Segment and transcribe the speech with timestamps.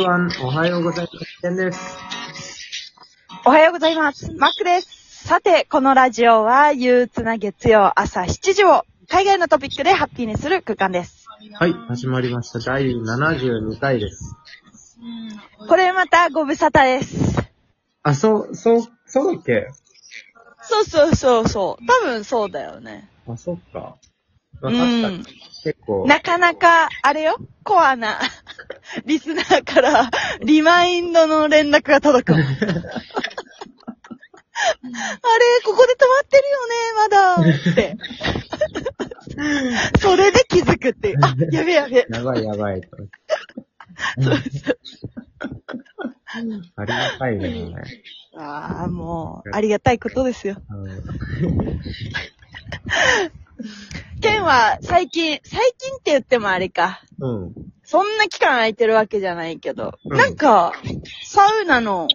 [0.00, 0.30] everyone.
[0.42, 1.40] おはようございます。
[1.42, 1.96] ケンです。
[3.44, 4.32] おはようございます。
[4.32, 5.26] マックです。
[5.26, 11.26] さて、このラジオは憂鬱な月曜朝7時を海外のトピックでハッピーにする空間です。
[11.58, 12.60] はい、始まりました。
[12.60, 14.36] 第72回です。
[15.68, 17.36] これまたご無沙汰です。
[18.02, 19.68] あ、そう、そう、そうだっけ？
[20.62, 21.86] そうそうそうそう。
[21.86, 23.08] 多分そうだよね。
[23.28, 23.96] あ、そっか。
[24.60, 25.24] まあ、う確かにん。
[25.62, 28.20] 結構、なかなか、あれよ、コアな
[29.04, 30.08] リスナーから
[30.44, 32.34] リマインドの連絡が届く。
[32.34, 32.44] あれ、
[35.64, 37.36] ここで止まってるよね、まだ。
[37.40, 37.96] って。
[40.00, 41.18] それで気づくっていう。
[41.22, 42.06] あ、やべやべ。
[42.08, 42.88] やばいやばいと。
[46.76, 47.74] ありがたいね。
[48.36, 50.56] ああ、もう、ありがたいことですよ。
[54.50, 57.00] うんケンは最近、最近って言ってもあれか。
[57.20, 57.54] うん。
[57.84, 60.72] そんな期間空いてるわけじゃないけど、うんなんか、
[61.24, 62.08] サウナの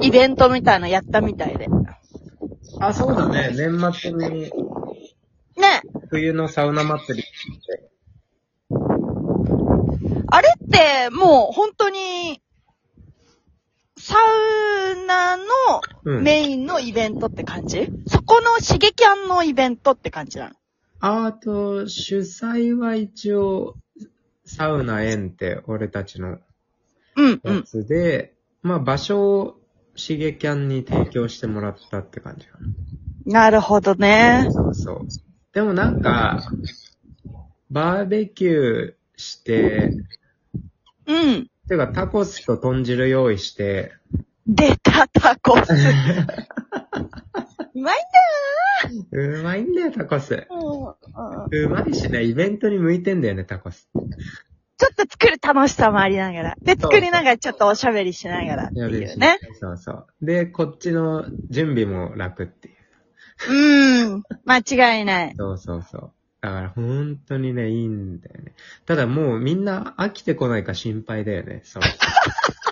[0.00, 1.68] イベントみたいなのやったみたいで。
[2.80, 3.50] あ、そうだね。
[3.56, 4.50] 年末に
[5.56, 7.90] ね、冬のサウナ祭りって。
[10.28, 12.40] あれってもう本当に、
[13.98, 15.44] サウナの
[16.04, 16.22] うん。
[16.24, 20.54] メインのイベントって感じ、そこの刺激案のイベントって感じなの？
[21.04, 23.76] あと、主催は一応、
[24.44, 26.38] サウナ園って俺たちのや
[27.16, 27.64] うんうん。
[27.64, 29.60] つで、まあ場所を
[29.96, 32.58] 刺激案に提供してもらったって感じか
[33.26, 34.52] なるほどねな。。
[34.52, 35.06] そうそう。
[35.52, 36.52] でもなんか、
[37.68, 39.96] バーベキューして、
[41.08, 41.50] うん。
[41.68, 43.90] てかタコスと豚汁用意して、
[44.46, 45.72] 出たタコス。
[47.82, 50.30] うまいんうまいんだよタコス。
[50.30, 50.96] だよ。
[51.50, 53.88] うんうまいしね、イベントに向いてんだよね、タコス。
[54.78, 56.56] ちょっと作る楽しさもありながら。
[56.62, 59.38] で、作りながらちょっとおしゃべりしながらっていうね。
[59.60, 60.06] そうそう。
[60.22, 62.74] で、こっちの準備も楽っていう。
[63.50, 64.22] うん。
[64.44, 64.58] 間
[64.98, 65.34] 違いない。
[65.36, 66.12] そうそうそう。
[66.40, 68.54] だから本当にね、いいんだよね。
[68.86, 71.62] ただもうみんな飽きてこないか心配だよね。
[71.64, 71.82] そう。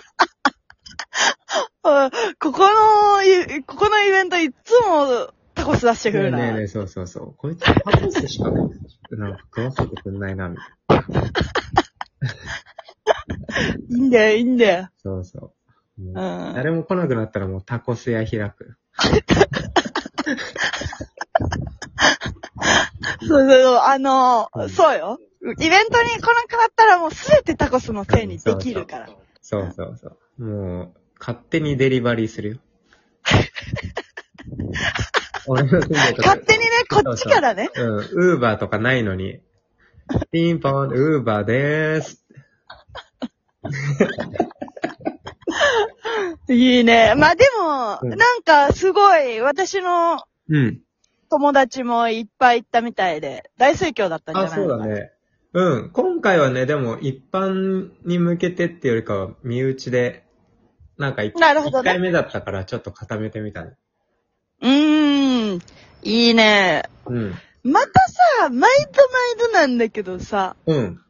[1.83, 6.37] う んここのい、ここのイベントいつもタコス出してくねえるな。
[6.37, 7.33] ねえねえそうそうそう。
[7.35, 8.67] こいつタコスしか、なん
[9.33, 11.21] か食わせてくんないな、みたいな。
[13.89, 14.89] いいんだよ、いいんだよ。
[15.01, 16.01] そうそう。
[16.01, 16.13] う。
[16.13, 18.77] もうん誰も来なくなったらもうタコス屋開く。
[23.27, 25.19] そうそうそう、あのうんそうよ。
[25.43, 29.09] イベントに来なくなったらもうすべてタコスのせいにできるから。
[29.41, 30.43] そうそうそう。
[30.43, 32.57] もう、勝手にデリバリーするよ。
[35.47, 37.69] 俺の住んでるとこ勝手にね、こっちからね。
[37.75, 39.39] うん、ウーバーとかないのに、
[40.31, 42.25] ピンポン、ウーバーでーす。
[46.49, 47.13] いいね。
[47.15, 50.81] まあでも、うんなんかすごい、私のうん。
[51.29, 54.83] 友達もいっぱい行ったみたいで、大盛況だったんじゃあ、ないのかな。
[54.83, 55.11] そうだね。
[55.53, 55.91] うん。
[55.91, 60.25] 今回はね、でも一般に向けてっていうよりかは、身内で、
[60.97, 63.75] なんか一なるほどね一回目だったからちょっと固めてみたね。
[64.61, 65.59] うーん。
[66.03, 66.83] いいね。
[67.05, 67.33] うん。
[67.63, 67.99] また
[68.39, 71.01] さ、毎度毎度なんだけどさ、うん。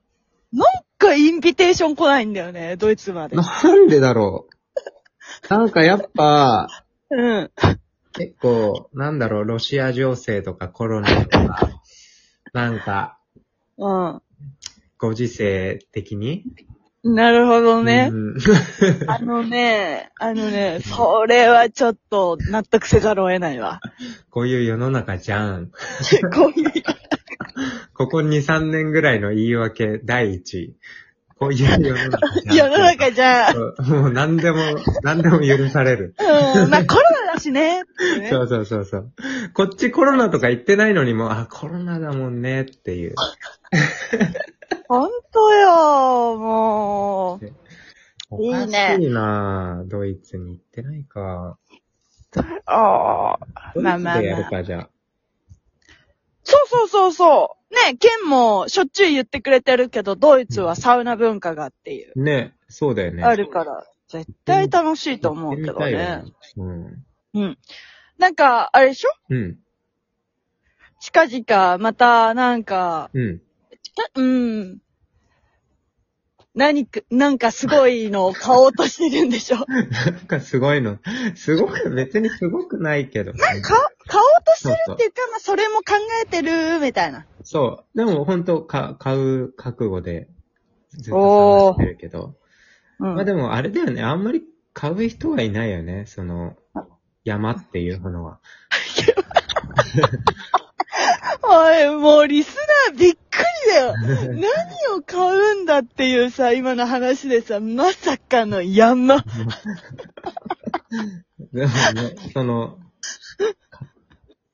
[0.52, 3.38] なんかインビテーション来ないんだよね、ドイツまで。
[3.38, 3.44] な
[3.74, 5.54] んでだろう。
[5.54, 6.68] なんかやっぱ、
[7.10, 7.52] うん。
[8.14, 11.70] 結構、なんだろう、ロシア情勢とかコロナとか、
[12.54, 13.18] なんか、
[13.78, 14.22] う
[14.98, 16.44] ご時世的に。
[17.10, 17.16] ん。
[17.16, 18.16] なるほどねう。
[18.16, 18.36] ん
[19.08, 23.80] あのね、あのね、それはちょっと納得せざるを得ないわ。
[24.30, 25.72] こういう世の中じゃん。
[26.34, 26.72] こういう。
[27.94, 30.76] ここ2、3年ぐらいの言い訳第一位。
[31.40, 32.70] こういう世の中じゃん。
[32.70, 34.60] 世の中じゃ、そうもう何でも、
[35.02, 36.16] 何でも許される。
[36.20, 37.02] うん、まあコロ
[37.42, 37.84] しね。
[38.30, 39.12] そうそうそうそう。
[39.54, 43.16] こっちコロナとか言ってないのにも、あ、コロナだもんねっていう。
[44.88, 47.52] ほんとよ、もう。
[48.30, 48.72] おかし
[49.04, 49.90] いなぁ。
[49.90, 51.58] ドイツに行ってないか。
[52.66, 53.40] ああ。
[53.76, 54.90] まあまあやるか、じゃあ。
[56.44, 57.74] そうそうそうそう。
[57.74, 62.22] ね、ケンもしょっちゅう言ってくれてるけど、ドイツはサウナ文化がっていう。
[62.22, 63.24] ね、そうだよね。
[63.24, 66.24] あるから、絶対楽しいと思うけどね
[66.58, 66.66] よ。
[66.66, 67.06] うん。
[67.34, 67.58] うん。
[68.18, 69.10] なんか、あれでしょ？
[69.30, 69.58] うん。
[71.00, 73.42] 近々、また、なんか、うん。
[74.16, 74.80] うん。
[76.54, 79.58] 何か、なんかすごいのを買おうとしてるんでしょ？
[79.68, 81.00] なんかすごいの。
[81.36, 83.32] すごく、別にすごくないけど。
[83.32, 83.64] か、買おう
[84.44, 85.84] としてるっていうか、まあ、それも考
[86.24, 87.26] えてる、みたいな。
[87.44, 87.98] そう。
[87.98, 90.28] でも本当か、買う覚悟で、
[90.92, 92.36] ずっと探してるけど。
[93.00, 93.16] うん。
[93.16, 94.44] まあでもあれだよね、あんまり
[94.74, 96.58] 買う人はいないよね、その、
[97.24, 98.40] 山っていうものは。
[101.44, 102.56] おい、もうリス
[102.90, 103.94] ナーびっくりだよ。
[103.98, 109.24] 何を買うんだっていうさ、今の話でさ、まさかの山。
[111.52, 112.78] でもね、その、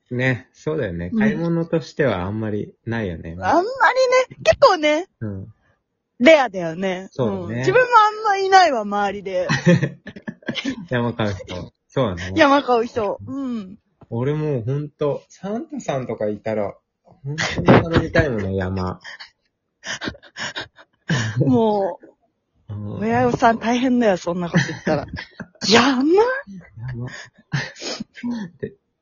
[0.09, 1.11] ね、そうだよね。
[1.11, 3.31] 買い物としてはあんまりないよね。
[3.31, 3.65] あんまりね、
[4.43, 5.53] 結構ね、うん。
[6.19, 7.09] レアだよね。
[7.11, 9.47] そうだねん自分もあんまいないわ、周りで。
[10.89, 11.73] 山買う人。
[11.97, 12.33] そうだね。
[12.35, 13.17] 山買う人。
[13.25, 13.79] うん。
[14.11, 18.99] 俺もうほんと、サンタさんとかいたら、ほんとに頼みたいもんね、山。
[21.39, 21.99] も
[22.69, 25.05] う親御さん大変だよ、そんなこと言ったら。
[25.67, 26.03] 山？
[26.13, 27.07] 山。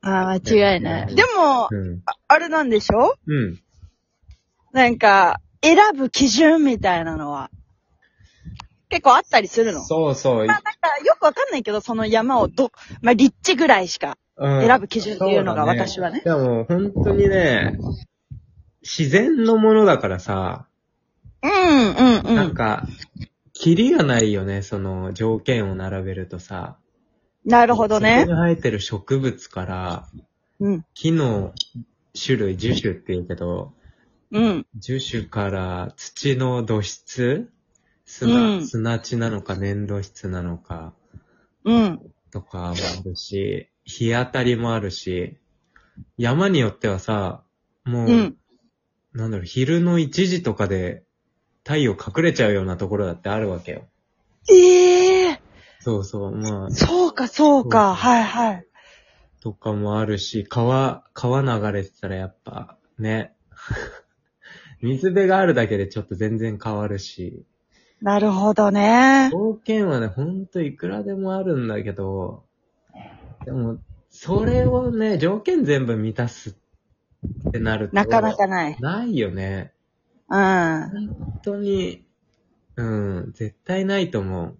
[0.00, 1.14] ああ、間違いない。
[1.14, 2.02] でも、うん。
[2.06, 3.18] ああれなんでしょ？
[3.26, 3.60] うん。
[4.72, 7.50] なんか、選ぶ基準みたいなのは、
[8.88, 9.84] 結構あったりするの？
[9.84, 10.46] そうそう。
[10.46, 10.70] まあなんか、
[11.04, 12.70] よくわかんないけど、その山をど、
[13.02, 16.22] まあ立地ぐらいしかうん選ぶ基準っていうのが私はね。
[16.24, 17.78] でも本当にね、
[18.82, 20.66] 自然のものだからさ、
[21.42, 22.34] うん、うん、うん。
[22.36, 22.86] なんか、
[23.52, 26.76] キリがないよね、その条件を並べるとさ。
[27.44, 28.32] なるほどねそこ。
[28.32, 30.08] に生えてる植物から、
[30.60, 31.52] うん、木の
[32.20, 33.72] 種類、樹種って言うけど、
[34.32, 37.48] うん、樹種から土の土質
[38.06, 40.94] 砂、うん砂地なのか粘土質なのか
[41.64, 42.00] うん。
[42.30, 42.74] とかもあ
[43.04, 45.36] るし、日当たりもあるし、
[46.16, 47.42] 山によってはさ、
[47.84, 48.36] もう、うん。
[49.12, 51.04] なんだろう、昼の1時とかで
[51.64, 53.88] 太陽隠れちゃうようなところだってあるわけよ。
[54.48, 55.40] ええ
[55.80, 58.66] そうそう、まあ、そうか、そうか、はい、はい。
[59.40, 63.34] とかもあるし、川、川流れてたらやっぱ、ね。
[64.82, 67.44] 水辺があるだけでちょっと全然変わるし。
[68.00, 69.30] なるほどね。
[69.32, 72.44] 条件はね、ほんといくらでもあるんだけど、
[73.44, 73.78] でも、
[74.10, 76.56] それをね、条件全部満たす
[77.48, 77.96] ってなると。
[77.96, 78.76] なかなかない。
[78.80, 79.72] ないよね。
[80.28, 80.90] うん。
[80.90, 82.04] 本当に、
[82.76, 84.58] うん、絶対ないと思う。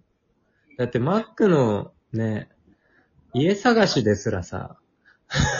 [0.77, 2.49] だって、マックのね、
[3.33, 4.77] 家探しですらさ、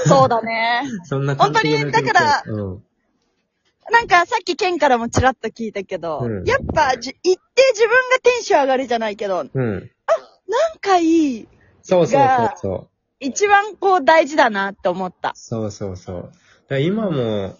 [0.05, 0.83] そうだね。
[1.03, 2.83] そんな本当にだからうん。
[3.91, 9.91] なんかさっきケンからもちらっと聞いたけど、うんやっぱじ、行って自分がテンション上がるじゃないけど、なんうん。
[10.81, 11.47] かいい、
[11.81, 12.89] そうそうそうがそう。
[13.19, 15.33] 一番こう大事だなって思った。
[15.35, 16.21] そうそうそう。
[16.23, 16.33] だか
[16.69, 17.57] ら今も、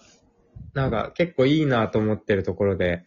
[0.74, 3.04] なんか結構いいなと思ってるところで、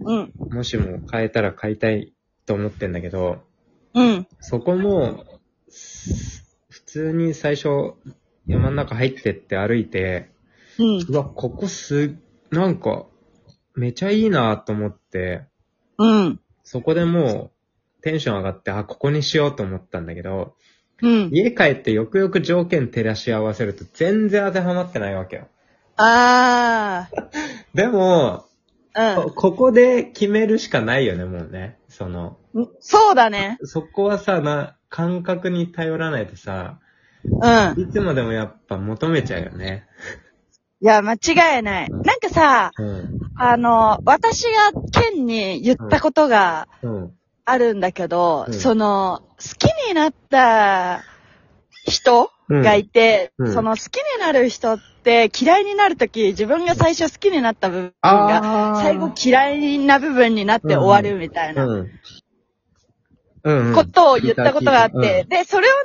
[0.00, 0.34] うん。
[0.50, 2.12] もしも変えたら買いたい
[2.44, 3.38] と思ってんだけど、
[3.94, 4.26] うん。
[4.40, 5.24] そこも、
[5.68, 7.94] す普通に最初、
[8.46, 10.30] 山の中入ってって歩いて、
[10.78, 11.06] うん。
[11.08, 12.16] うわ、ここす、
[12.50, 13.06] なんか、
[13.74, 15.44] めちゃいいなと思って、
[15.98, 16.40] うん。
[16.64, 20.54] そこでもう、テンション上がって、あ、ここにしようと思ったんだけど、
[21.02, 21.30] うん。
[21.32, 25.48] 家帰ってよくよく条件照らし合わせると全然当てはまってないわけよ。
[25.96, 27.08] あ
[27.74, 28.46] でも、
[28.94, 29.16] あ。
[29.16, 31.78] こここで決めるしかないよね、もうね。
[31.88, 32.68] その、うん。
[32.80, 33.58] そうだね。
[33.62, 36.80] そこはさ、な、感覚に頼らないとさ、
[37.24, 37.82] うん。
[37.82, 39.86] いつまでもやっぱ求めちゃうよね。
[40.82, 41.90] いや、間違いない。
[41.90, 43.18] なんかさ、うん。
[43.36, 47.12] あの、私がケンに言ったことがうん。
[47.48, 51.02] あるんだけど、うんその、好きになった
[51.84, 61.90] 人うんがいて、うんその好きになる人って嫌いになるとき、自分が最初好きになった部分が、最後嫌いな部分になって終わるみたいなうん。
[63.44, 63.74] うん、うん。
[63.74, 65.76] ことを言ったことがあって、で、それをね、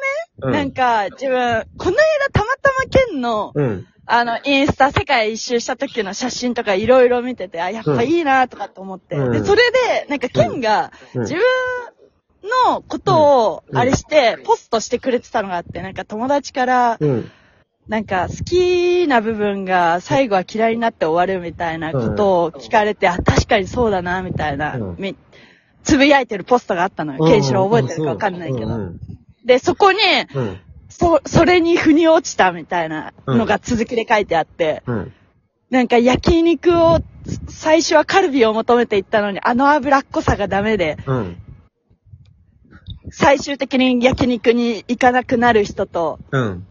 [0.41, 3.88] た、うん、なんか自分、この間たまたまケンの、うん。
[4.13, 9.15] あの、インスタ世界一周した時の写真とかいろいろ見てて、あ、やっぱいいなとかって思って。
[9.15, 11.41] うんで、それで、なんかケンがうん自分
[12.68, 17.32] のことをうんあれして、ポストしてくれてたのがあって、なんか友達から、うん。
[17.88, 24.77] なんか好きな部分が最後は嫌いになって終わるみたいなことを聞かれて、あ、確かにそうだな、みたいな、
[25.84, 27.25] つぶやいてるポストがあったのよ。
[27.25, 28.68] ケンシロウ覚えてるかわかんないけど。
[28.68, 29.00] うん。
[29.46, 30.00] で、そこに、
[30.36, 30.60] うん。
[30.91, 35.13] そ、それに腑に落ちたみたいなのが続きで書いてあって、うん。
[35.69, 37.00] なんか焼肉を、
[37.48, 41.38] 最初はカルビを求めていったのに、あの脂っこさがダメで、うん。
[43.10, 46.67] 最終的に焼肉に行かなくなる人と、うん。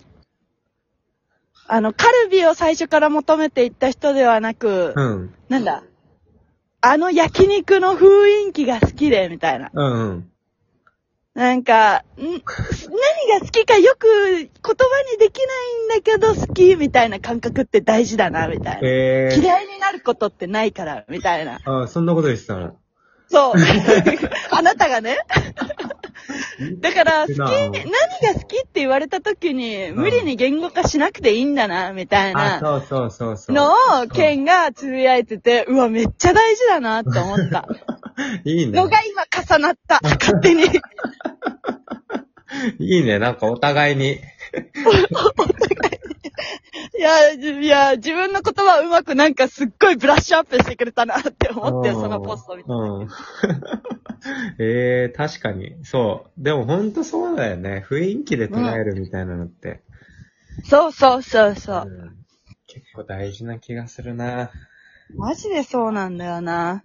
[1.66, 5.34] あの、カルビを最初から求めていった人ではなく、うん。
[5.48, 5.82] なんだ、
[6.82, 9.70] あの焼肉の雰囲気が好きで、みたいな。
[9.72, 10.29] うん。
[11.34, 12.42] なんか、ん 何が
[13.40, 14.48] 好きかよく言葉
[15.12, 18.78] にできないんだけど好きみたいな感覚って大事だな、みたいな。
[18.82, 19.40] えー。
[19.40, 21.60] 嫌いになることってないから、みたいな。
[21.64, 22.76] あ、そんなこと言ってたの。
[23.28, 23.54] そう。
[24.50, 25.18] あなたがね。
[26.80, 27.70] だから、好き、な何が
[28.34, 33.56] 好きって言われた時に、無理に言語化しなくていいんだな、みたいあ、なそうそうそうそう。
[33.56, 33.72] の
[34.02, 37.66] を、ケンがつぶやいてて、うわ、めっちゃ大事だなって思った。
[38.44, 38.88] いいねの。
[38.88, 40.64] が今重なった、勝手に。
[42.78, 43.18] いいね。
[43.18, 44.20] なんかお互いに。
[46.98, 52.70] いや、いや、自分の言葉うまくなんかすっごいブラッシュアップしてくれたなって思って、うんそのポスト見て。
[52.70, 53.08] うん。
[54.58, 55.76] ええ確かに。
[55.84, 56.42] そう。
[56.42, 57.84] でもほんとそうだよね。
[57.88, 59.82] 雰囲気で捉えるみたいなのって。
[60.64, 61.86] そうそうそうそう。
[61.86, 62.20] うん
[62.72, 64.52] 結構大事な気がするな。
[65.16, 66.84] マジでそうなんだよな。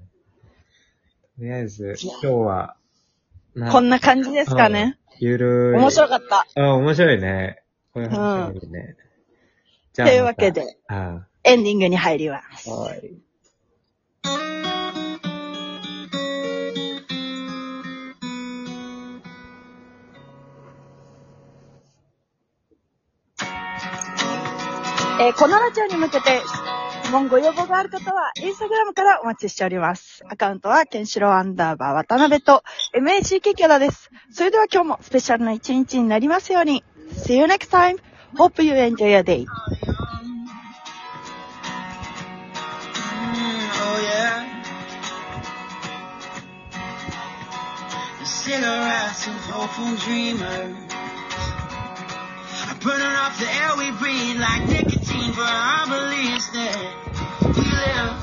[1.38, 2.76] とりあえず、今日は、
[3.54, 4.98] なこんな感じですかね。
[5.20, 5.78] ゆるい。
[5.78, 6.48] 面白かった。
[6.56, 7.62] あ、面白いね。
[7.94, 8.96] こういう話いいね。
[9.94, 10.52] じというわけ。
[10.52, 12.70] で、あエンディングに入ります。
[12.70, 13.25] はい。
[25.18, 26.42] えーこのラジオに向けて
[27.04, 30.24] 質問ご要望がある方は、インスタグラムからお待ちしております。
[30.28, 34.10] アカウントは、ケンシロウアンダーバー渡辺と MACK キャラです。
[34.32, 36.84] それでは今日もスペシャルな一日になりますように。
[37.14, 37.98] See you next time.
[38.36, 39.46] Hope you enjoy your day.
[48.24, 50.95] Cigarettes of hopeful dreamers
[52.86, 56.78] burning up the air we breathe like nicotine for our beliefs that
[57.58, 58.14] we live,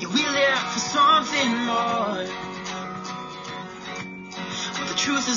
[0.00, 2.26] yeah, we live for something more.
[4.74, 5.36] But the truth is.